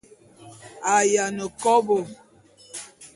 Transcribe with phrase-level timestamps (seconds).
[0.93, 1.95] A yiane kobô.